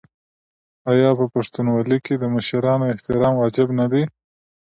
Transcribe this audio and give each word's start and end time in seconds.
آیا 0.91 1.09
په 1.19 1.25
پښتونولۍ 1.33 1.99
کې 2.05 2.13
د 2.17 2.23
مشرانو 2.35 2.89
احترام 2.93 3.33
واجب 3.37 3.67
نه 3.79 3.85
دی؟ 3.91 4.03